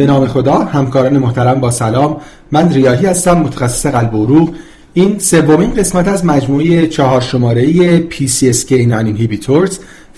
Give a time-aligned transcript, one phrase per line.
[0.00, 2.16] به نام خدا همکاران محترم با سلام.
[2.52, 4.50] من ریاهی هستم متخصص قلب و عروق
[4.94, 9.72] این سومین قسمت از مجموعه چهار شماره PCSK9 Inhibitors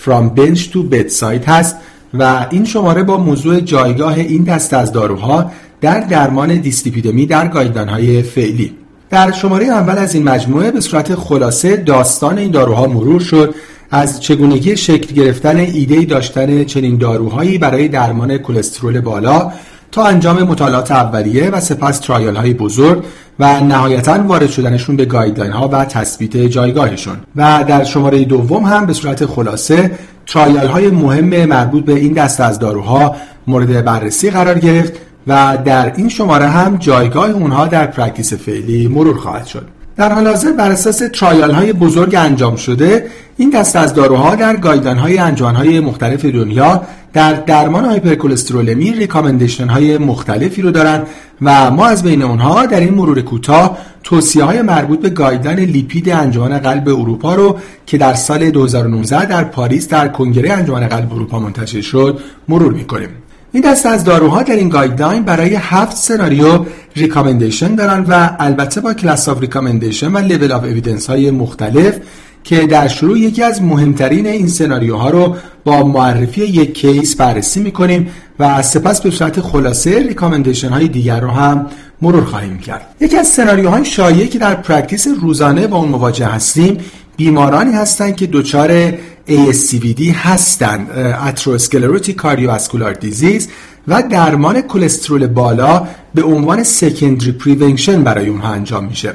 [0.05, 1.77] From Bench to Bedside هست
[2.14, 7.46] و این شماره با موضوع جایگاه این دست از داروها در درمان دیسلیپیدمی در
[7.89, 8.75] های فعلی.
[9.11, 13.55] در شماره اول از این مجموعه به صورت خلاصه داستان این داروها مرور شد.
[13.95, 19.52] از چگونگی شکل گرفتن ایده داشتن چنین داروهایی برای درمان کلسترول بالا
[19.92, 23.05] تا انجام مطالعات اولیه و سپس trial های بزرگ
[23.38, 27.16] و نهایتا وارد شدنشون به guideline ها و تثبیت جایگاهشون.
[27.37, 29.91] و در شماره دوم هم به صورت خلاصه
[30.27, 33.16] trial های مهم مربوط به این دست از داروها
[33.47, 34.92] مورد بررسی قرار گرفت
[35.27, 39.69] و در این شماره هم جایگاه اونها در practice فعلی مرور خواهد شد.
[39.97, 44.56] در حال حاضر بر اساس trial های بزرگ انجام شده این دست از داروها در
[44.56, 51.03] guideline های انجمن های مختلف دنیا در درمان هایپرکلسترولمی recommendation های مختلفی رو دارن
[51.42, 56.11] و ما از بین اونها در این مرور کوتاه توصیه های مربوط به guideline لیپید
[56.11, 61.39] انجمن قلب اروپا رو که در سال 2019 در پاریس در کنگره انجمن قلب اروپا
[61.39, 63.09] منتشر شد مرور می‌کنیم.
[63.53, 66.64] این دسته از داروها در این guideline برای هفت سناریو
[66.97, 71.98] recommendation دارن و البته با class of recommendation و level of evidence های مختلف
[72.45, 78.11] که در شروع یکی از مهمترین این سناریوها رو با معرفی یک case بررسی می‌کنیم
[78.39, 81.67] و سپس به صورت خلاصه recommendation های دیگر رو هم
[82.03, 82.95] مرور خواهیم کرد.
[83.01, 86.79] یکی از سناریوهای شایعی که در practice روزانه با اون مواجه هستیم
[87.17, 88.93] بیمارانی هستند که دچار
[89.29, 90.91] ASCVD هستند
[91.27, 93.48] atherosclerotic cardiovascular disease
[93.89, 99.13] و درمان کلسترول بالا به عنوان secondary prevention برای اونها انجام میشه.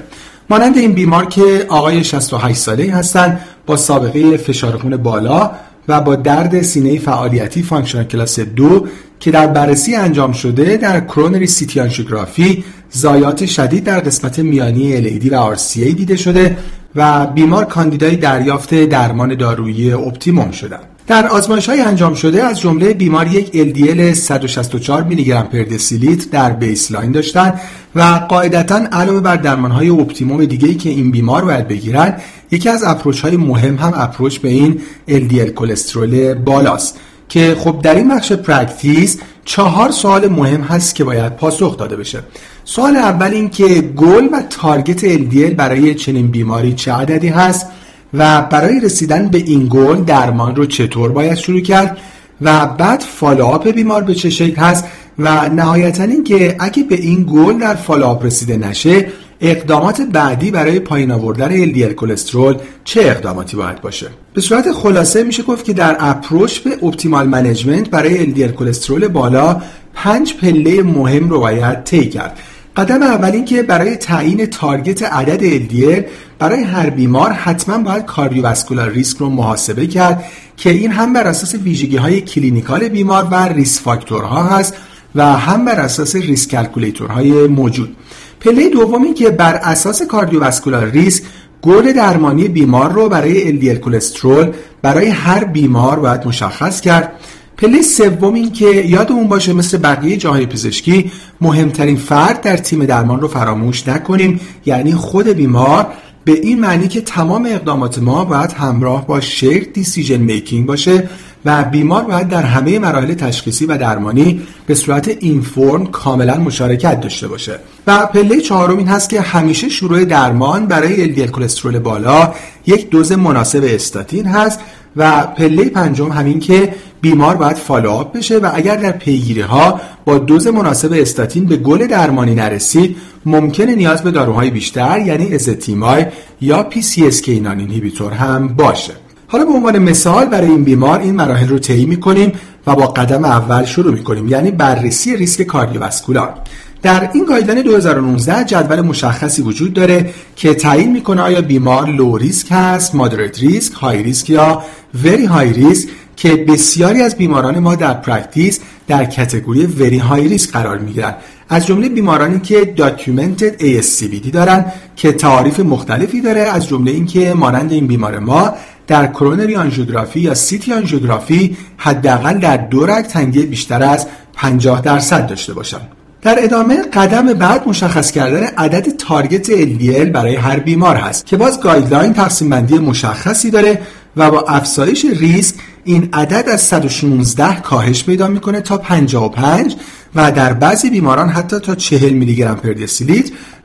[0.49, 5.51] مانند این بیمار که آقای 68 ساله هستند با سابقه فشار خون بالا
[5.87, 8.87] و با درد سینه فعالیتی functional class دو
[9.19, 15.31] که در بررسی انجام شده در coronary CT angiography ضایعات شدید در قسمت میانی LAD
[15.31, 16.57] و RCA دیده شده
[16.95, 20.96] و بیمار کاندیدای دریافت درمان دارویی optimum شدند.
[21.07, 26.25] در آزمایش های انجام شده از جمله بیمار یک LDL 164 میلی گرم per دسیلیتر
[26.31, 27.61] در baseline داشتند
[27.95, 32.17] و قاعدتا علاوه بر درمان های optimum دیگه که این بیمار باید بگیرن
[32.51, 37.95] یکی از approach های مهم هم approach به این LDL کلسترول بالاست که خب در
[37.95, 42.19] این بخش practice چهار سوال مهم هست که باید پاسخ داده بشه.
[42.63, 47.67] سوال اول این که گل و target LDL برای چنین بیماری چه عددی هست؟
[48.13, 51.97] و برای رسیدن به این گل درمان رو چطور باید شروع کرد
[52.41, 54.85] و بعد follow-up بیمار به چه شکل هست
[55.19, 59.07] و نهایتا اینکه اگه به این گل در follow-up رسیده نشه
[59.41, 65.43] اقدامات بعدی برای پایین آوردن LDL کلسترول چه اقداماتی باید باشه؟ به صورت خلاصه میشه
[65.43, 69.61] گفت که در approach به optimal management برای LDL کلسترول بالا
[69.93, 72.39] پنج پله مهم رو باید طی کرد.
[72.77, 76.04] قدم اول این که برای تعیین target عدد LDL
[76.39, 80.23] برای هر بیمار حتما باید cardiovascular risk رو محاسبه کرد
[80.58, 84.73] که این هم بر اساس ویژگی های clinical بیمار و risk factor ها هست
[85.16, 87.95] و هم بر اساس risk calculator های موجود.
[88.39, 91.23] پله دومی که بر اساس cardiovascular risk،
[91.61, 94.52] goal درمانی بیمار رو برای LDL کلسترول
[94.82, 97.11] برای هر بیمار باید مشخص کرد.
[97.57, 103.21] پله سوم این که یادمون باشه مثل بقیه جاهای پزشکی مهمترین فرد در تیم درمان
[103.21, 104.39] رو فراموش نکنیم.
[104.65, 105.87] یعنی خود بیمار
[106.25, 111.09] به این معنی که تمام اقدامات ما باید همراه با shared decision making باشه
[111.45, 117.27] و بیمار باید در همه مراحل تشخیصی و درمانی به صورت informed کاملا مشارکت داشته
[117.27, 117.59] باشه.
[117.87, 122.33] و پله چهارم این هست که همیشه شروع درمان برای LDL کلسترول بالا
[122.65, 124.59] یک دوز مناسب استاتین هست.
[124.97, 130.18] و پله پنجم همین که بیمار باید follow-up بشه و اگر در پیگیری ها با
[130.18, 136.06] دوز مناسب استاتین به گل درمانی نرسید ممکنه نیاز به داروهای بیشتر یعنی ezetimibe
[136.41, 138.94] یا PCSK9 inhibitor هم باشه.
[139.27, 142.31] حالا به عنوان مثال برای این بیمار این مراحل رو طی می‌کنیم
[142.68, 146.34] و با قدم اول شروع می‌کنیم یعنی بررسی ریسک cardiovascular.
[146.81, 152.48] در این guideline 2019 جدول مشخصی وجود داره که تعیین می‌کنه آیا بیمار low risk
[152.51, 154.63] هست، moderate risk، high risk یا
[155.04, 160.51] very high risk که بسیاری از بیماران ما در practice در category very high risk
[160.52, 161.16] قرار می‌گیرن.
[161.50, 164.66] از جمله بیمارانی که documented ASCVD دارن
[164.96, 168.54] که تعاریف مختلفی داره از جمله اینکه مانند این بیمار ما
[168.88, 175.28] در کرونری آنژیوگرافی یا CT آنژیوگرافی حداقل در دو رگ تنگی بیشتر از 50 درصد
[175.28, 175.80] داشته باشن.
[176.22, 181.62] در ادامه قدم بعد مشخص کردن عدد target LDL برای هر بیمار هست که باز
[181.62, 183.81] guideline تقسیم بندی مشخصی داره
[184.18, 189.75] و با افزایش ریسک این عدد از 116 کاهش پیدا می‌کنه تا 55
[190.16, 192.74] و در بعضی بیماران حتی تا 40 میلی گرم پر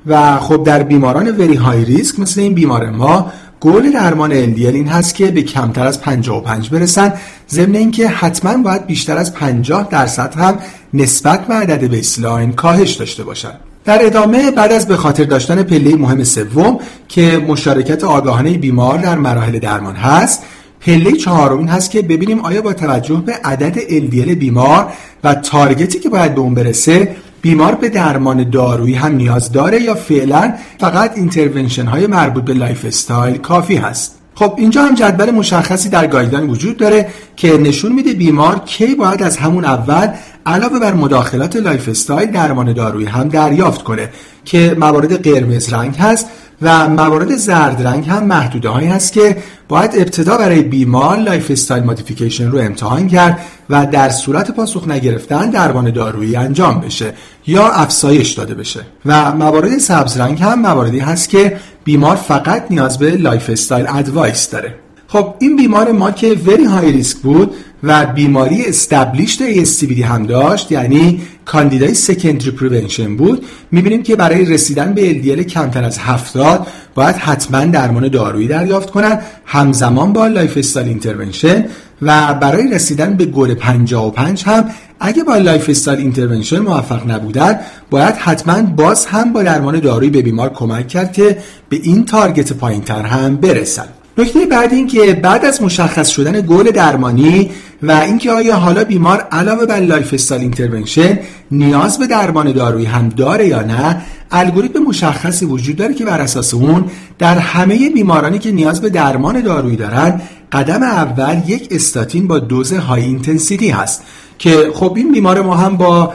[0.07, 4.89] و خب در بیماران وری های ریسک مثل این بیمار ما گل درمان LDL این
[4.89, 7.13] هست که به کمتر از 55 برسن.
[7.51, 10.59] ضمن اینکه حتما باید بیشتر از 50 درصد هم
[10.95, 13.55] نسبت به عدد بیسلاین کاهش داشته باشن.
[13.85, 19.15] در ادامه بعد از به خاطر داشتن پله مهم سوم که مشارکت آگاهانه بیمار در
[19.15, 20.43] مراحل درمان هست
[20.81, 24.93] پله چهارمین هست که ببینیم آیا با توجه به عدد LDL بیمار
[25.25, 29.83] و target ی که باید به اون برسه بیمار به درمان دارویی هم نیاز داره
[29.83, 35.89] یا فعلا فقط intervention های مربوط به lifestyle کافی هست؟ خب اینجا هم جدول مشخصی
[35.89, 37.07] در guideline وجود داره
[37.37, 40.09] که نشون میده بیمار کی باید از همون اول
[40.47, 44.09] علاوه بر مداخلات lifestyle درمان دارویی هم دریافت کنه
[44.45, 46.27] که موارد قرمز رنگ هست
[46.63, 49.37] و موارد زرد رنگ هم محدوده هایی هست که
[49.69, 53.39] باید ابتدا برای بیمار lifestyle modification رو امتحان کرد
[53.71, 57.13] و در صورت پاسخ نگرفتن درمان دارویی انجام بشه
[57.47, 58.81] یا افزایش داده بشه.
[59.07, 64.82] و موارد سبز رنگ هم مواردی هست که بیمار فقط نیاز به lifestyle advice داره.
[65.13, 70.73] خب این بیمار ما که very high risk بود و بیماری established ASCVD هم داشت
[70.73, 77.17] یعنی کاندیدای secondary prevention بود می‌بینیم که برای رسیدن به LDL کمتر از 70 باید
[77.17, 81.65] حتما درمان دارویی دریافت کنن همزمان با lifestyle intervention
[82.03, 84.65] و برای رسیدن به گل 55 هم
[85.01, 87.61] اگه با lifestyle intervention موفق نبودن
[87.91, 91.39] باید حتما باز هم با درمان دارویی به بیمار کمک کرد که
[91.69, 93.89] به این target پایینتر هم برسن.
[94.19, 97.51] نکته بعد این که بعد از مشخص شدن گل درمانی
[97.83, 101.19] و اینکه آیا حالا بیمار علاوه بر lifestyle intervention
[101.51, 106.55] نیاز به درمان دارویی هم داره یا نه الگوریتم مشخصی وجود داره که بر اساس
[106.55, 106.85] اون
[107.19, 110.21] در همه بیمارانی که نیاز به درمان دارویی دارن
[110.53, 114.03] قدم اول یک استاتین با دوز high intensity هست
[114.39, 116.15] که خب این بیمار ما هم با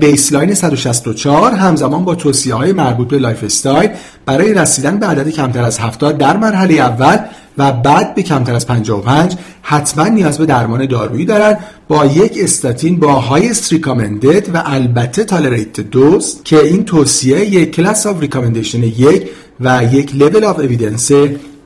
[0.00, 3.90] baseline 164 همزمان با توصیه های مربوط به lifestyle
[4.26, 7.18] برای رسیدن به عدد کمتر از 70 در مرحله اول
[7.58, 11.58] و بعد به کمتر از 55 حتما نیاز به درمان دارویی دارن
[11.88, 18.06] با یک استاتین با highest recommended و البته tolerated dose که این توصیه یک class
[18.06, 19.30] of recommendation یک
[19.60, 21.12] و یک level of evidence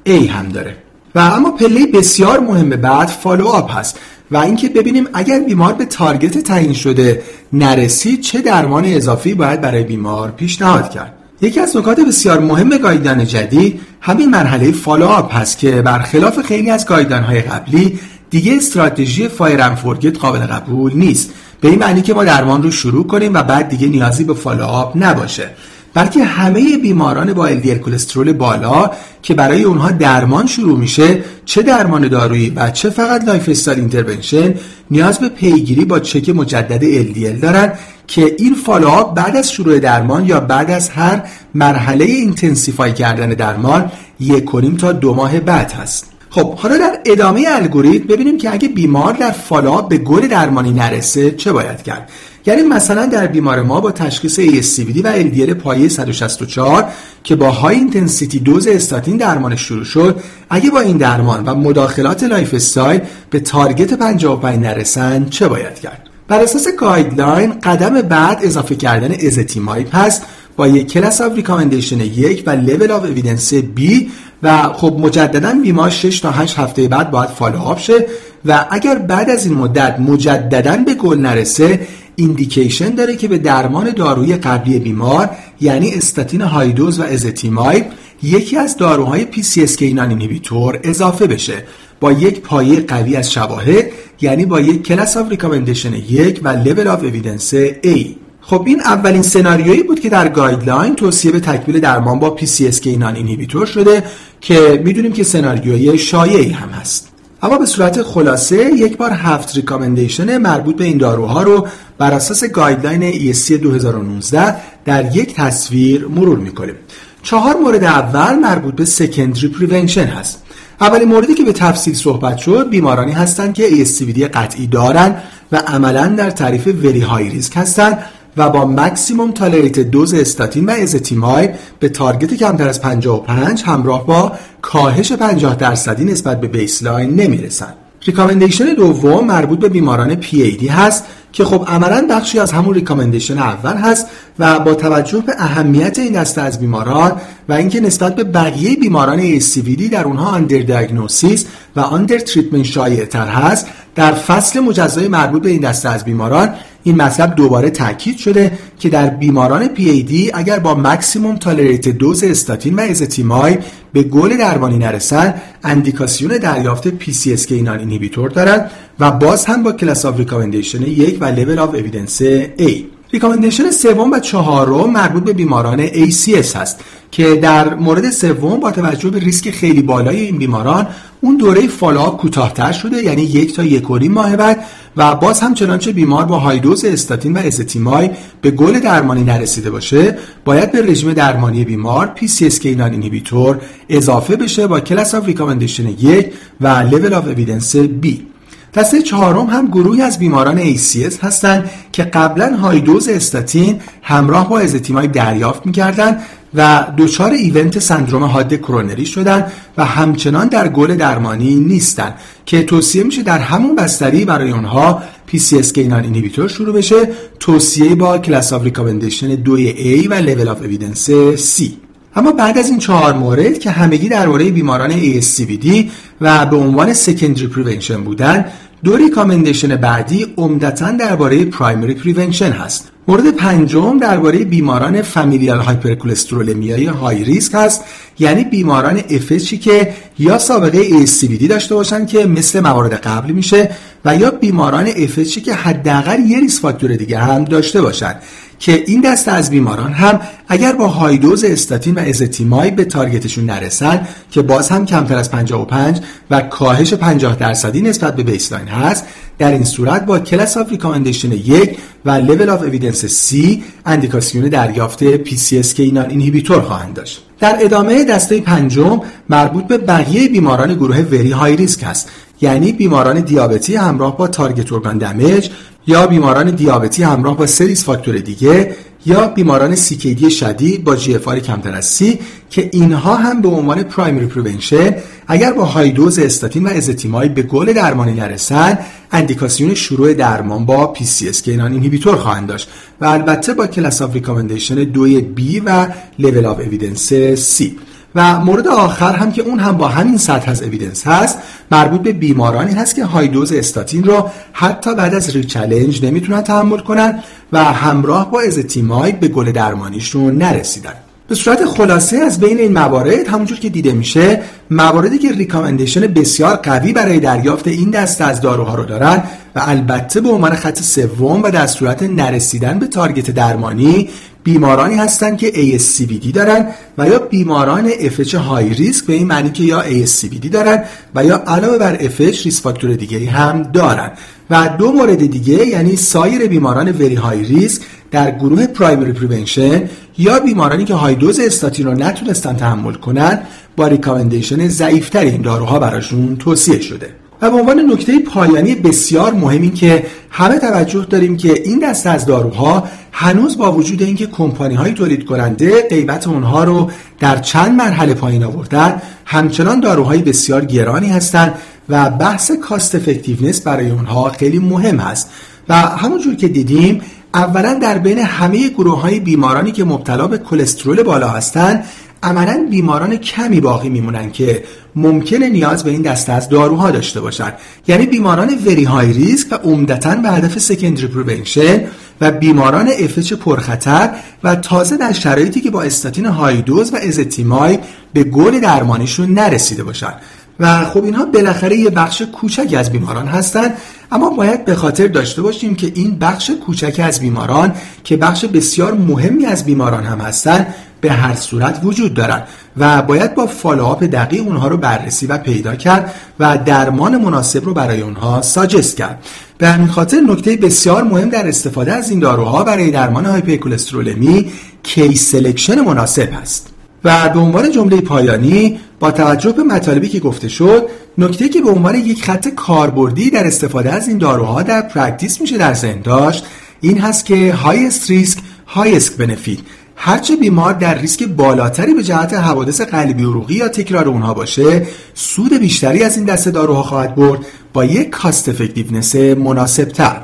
[0.06, 0.83] A هم داره.
[1.14, 3.98] و اما پله بسیار مهم بعد follow-up هست.
[4.30, 7.22] و اینکه ببینیم اگر بیمار به target تعیین شده
[7.52, 11.14] نرسید چه درمان اضافی باید برای بیمار پیشنهاد کرد.
[11.40, 16.86] یکی از نکات بسیار مهم guideline جدید همین مرحله follow-up هست که برخلاف خیلی از
[16.86, 17.98] guideline های قبلی
[18.30, 21.30] دیگه استراتژی fire forget قابل قبول نیست.
[21.60, 24.92] به این معنی که ما درمان رو شروع کنیم و بعد دیگه نیازی به follow-up
[24.96, 25.50] نباشه.
[25.94, 28.90] بلکه همه بیماران با LDL کلسترول بالا
[29.22, 34.54] که برای اونها درمان شروع میشه چه درمان دارویی و چه فقط lifestyle intervention
[34.90, 37.72] نیاز به پیگیری با چک مجدد LDL دارن
[38.06, 41.22] که این follow-up بعد از شروع درمان یا بعد از هر
[41.54, 46.10] مرحله intensify کردن درمان یک و نیم تا دو ماه بعد هست.
[46.30, 51.30] خب حالا در ادامه الگوریتم ببینیم که اگه بیمار در follow-up به گل درمانی نرسه
[51.30, 52.10] چه باید کرد؟
[52.46, 56.92] یعنی مثلا در بیمار ما با تشخیص ASCVD و LDL پایه 164
[57.24, 60.20] که با high intensity dose استاتین درمان شروع شد
[60.50, 63.00] اگه با این درمان و مداخلات lifestyle
[63.30, 69.96] به target 55 نرسن چه باید کرد؟ بر اساس guideline قدم بعد اضافه کردن ازتیمایب
[69.96, 70.22] هست
[70.56, 74.10] با یک class of recommendation یک و level of evidence B
[74.44, 78.06] و خب مجددا بیمار 6 تا 8 هفته بعد باید follow شه
[78.44, 81.80] و اگر بعد از این مدت مجددا به گل نرسه
[82.16, 87.84] indication داره که به درمان دارویی قبلی بیمار یعنی استاتین high dose و ازتیمایب
[88.22, 91.64] یکی از داروهای PCSK9 inhibitor اضافه بشه.
[92.00, 93.84] با یک پایه قوی از شواهد
[94.20, 98.23] یعنی با یک class of recommendation یک و level of evidence A.
[98.46, 103.66] خب این اولین سناریویی بود که در guideline توصیه به تکمیل درمان با PCSK9 inhibitor
[103.66, 104.04] شده
[104.40, 107.08] که می‌دونیم که سناریوی شایعی هم هست.
[107.42, 111.66] اما به صورت خلاصه یک بار هفت recommendation مربوط به این داروها رو
[111.98, 116.74] بر اساس guideline ESC 2019 در یک تصویر مرور می‌کنیم.
[117.22, 120.42] چهار مورد اول مربوط به secondary prevention هست.
[120.80, 125.22] اولین موردی که به تفصیل صحبت شد بیمارانی هستند که ASCVD قطعی دارند
[125.52, 127.98] و عملا در تعریف very high risk هستند
[128.36, 131.48] و با maximum tolerated dose استاتین و ازتیمایب
[131.78, 137.74] به target کمتر از 55 همراه با کاهش 50 درصدی نسبت به baseline نمی‌رسند.
[138.06, 143.76] recommendation دوم مربوط به بیماران PAD هست که خب عملا بخشی از همون recommendation اول
[143.76, 144.06] هست
[144.38, 147.12] و با توجه به اهمیت این دسته از بیماران
[147.48, 151.44] و اینکه نسبت به بقیه بیماران ASCVD در اونها under diagnosis
[151.76, 156.54] و under treatment شایع تر هست در فصل مجزای مربوط به این دسته از بیماران
[156.84, 162.74] این مطلب دوباره تاکید شده که در بیماران PAD اگر با maximum tolerated dose استاتین
[162.74, 163.58] و ازتیمایب
[163.92, 170.18] به گل درمانی نرسن اندیکاسیون دریافت PCSK9 inhibitor دارن و باز هم با class of
[170.18, 172.22] recommendation یک و level of evidence
[172.58, 172.93] A.
[173.14, 176.80] recommendation سوم و چهارم مربوط به بیماران ACS هست
[177.10, 180.86] که در مورد سوم با توجه به ریسک خیلی بالای این بیماران
[181.20, 184.64] اون دوره follow-up کوتاهتر شده یعنی یک تا یک ماه بعد
[184.96, 189.70] و باز هم چنانچه بیمار با high dose statin و ezetimibe به گل درمانی نرسیده
[189.70, 195.88] باشه باید به رژیم درمانی بیمار PCSK nine inhibitor اضافه بشه با class of recommendation
[195.88, 198.33] یک و level of evidence B.
[198.74, 204.58] دسته چهارم هم گروهی از بیماران ACS هستند که قبلا high dose statin همراه با
[204.58, 206.22] ezetimibe دریافت می‌کردند
[206.54, 212.14] و دچار event سندروم حاد کرونری شدن و همچنان در گل درمانی نیستن
[212.46, 215.02] که توصیه میشه در همون بستری برای اونها
[215.32, 217.08] PCSK nine inhibitor شروع بشه.
[217.40, 221.83] توصیه با class of recommendation 2A و level of evidence C.
[222.16, 225.84] اما بعد از این چهار مورد که همگی درباره بیماران ASCVD
[226.20, 228.44] و به عنوان secondary prevention بودن
[228.84, 232.90] دو recommendation بعدی عمدتا درباره primary prevention هست.
[233.08, 237.84] مورد پنجم درباره بیماران familial hypercholesterolemia ی high risk هست
[238.18, 243.70] یعنی بیماران FH که یا سابقه ASCVD داشته باشن که مثل موارد قبل میشه
[244.04, 248.14] و یا بیماران FH که حداقل یه risk factor دیگه هم داشته باشن.
[248.58, 253.20] که این دسته از بیماران هم اگر با high dose statin و ezetimibe به target
[253.20, 258.68] شون نرسن که باز هم کمتر از 55 و کاهش 50 درصدی نسبت به baseline
[258.68, 259.04] هست
[259.38, 265.24] در این صورت با class of recommendation یک و level of evidence C اندیکاسیون دریافت
[265.24, 267.24] PCSK nine inhibitor خواهند داشت.
[267.40, 273.20] در ادامه دسته پنجم مربوط به بقیه بیماران گروه very high risk است یعنی بیماران
[273.20, 275.50] دیابتی همراه با target organ damage
[275.86, 278.76] یا بیماران دیابتی همراه با سه risk factor دیگه
[279.06, 282.18] یا بیماران CKD شدید با GFR کمتر از سی
[282.50, 284.94] که اینها هم به عنوان primary prevention
[285.26, 288.78] اگر با high dose statin و ezetimibe به گل درمانی نرسن
[289.12, 292.68] اندیکاسیون شروع درمان با PCSK inhibitor خواهند داشت
[293.00, 295.86] و البته با class of recommendation 2B و
[296.18, 297.76] level of evidence C.
[298.14, 301.38] و مورد آخر هم که اون هم با همین سطح از evidence هست
[301.70, 306.78] مربوط به بیمارانی هست که high dose statin رو حتی بعد از rechallenge نمی‌تونن تحمل
[306.78, 310.94] کنن و همراه با ezetimibe به گل درمانیشون نرسیدن.
[311.28, 316.56] به صورت خلاصه از بین این موارد همونجور که دیده میشه مواردی که recommendation بسیار
[316.56, 319.22] قوی برای دریافت این دسته از داروها رو دارن
[319.54, 324.08] و البته به عنوان خط سوم و در صورت نرسیدن به target درمانی
[324.44, 326.66] بیمارانی هستند که ASCVD دارن
[326.98, 330.84] و یا بیماران FH high risk به این معنی که یا ASCVD دارن
[331.14, 334.10] و یا علاوه بر FH risk factor دیگری هم دارن.
[334.50, 339.82] و دو مورد دیگه یعنی سایر بیماران very high risk در گروه primary prevention
[340.18, 343.40] یا بیمارانی که high dose statin رو نتونستن تحمل کنن
[343.76, 347.23] با recommendation ضعیفتر این داروها براشون توصیه شده.
[347.44, 352.10] و به عنوان نکته پایانی بسیار مهم این که همه توجه داریم که این دسته
[352.10, 357.72] از داروها هنوز با وجود اینکه کمپانی های تولید کننده قیمت اونها رو در چند
[357.72, 361.54] مرحله پایین آوردن همچنان داروهای بسیار گرانی هستند
[361.88, 365.30] و بحث cost effectiveness برای اونها خیلی مهم هست.
[365.68, 367.02] و همونجور که دیدیم
[367.34, 371.84] اولا در بین همه گروه های بیمارانی که مبتلا به کلسترول بالا هستند
[372.24, 374.64] عملا بیماران کمی باقی میمونن که
[374.96, 377.52] ممکنه نیاز به این دسته از داروها داشته باشن.
[377.88, 381.80] یعنی بیماران very high risk و عمدتا به هدف secondary prevention
[382.20, 384.10] و بیماران افچ پرخطر
[384.42, 387.78] و تازه در شرایطی که با استاتین های دوز و ازتیمای
[388.12, 390.14] به گل درمانیشون نرسیده باشن.
[390.60, 393.74] و خب اینها بالاخره یه بخش کوچکی از بیماران هستند
[394.12, 398.94] اما باید به خاطر داشته باشیم که این بخش کوچکی از بیماران که بخش بسیار
[398.94, 400.74] مهمی از بیماران هم هستند
[401.04, 402.42] به هر صورت وجود دارن
[402.76, 407.74] و باید با فالوآپ دقیق اونها رو بررسی و پیدا کرد و درمان مناسب رو
[407.74, 409.24] برای اونها ساجست کرد.
[409.58, 415.16] به همین خاطر نکته بسیار مهم در استفاده از این داروها برای درمان hypercholesterolemia case
[415.16, 416.68] selection مناسب است.
[417.04, 421.70] و به عنوان جمله پایانی با توجه به مطالبی که گفته شد نکته که به
[421.70, 426.44] عنوان یک خط کاربردی در استفاده از این داروها در practice میشه در ذهن داشت
[426.80, 429.58] این هست که highest risk highest benefit
[429.96, 435.58] هرچه بیمار در ریسک بالاتری به جهت حوادث قلبی عروقی یا تکرار اونها باشه سود
[435.58, 437.40] بیشتری از این دسته داروها خواهد برد
[437.72, 440.20] با یک cost effectiveness مناسب تر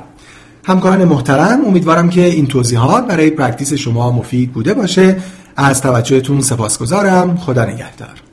[0.64, 5.16] همکاران محترم امیدوارم که این توضیحات برای practice شما مفید بوده باشه.
[5.56, 7.36] از توجهتون سپاسگزارم.
[7.36, 8.29] خدا نگهدار.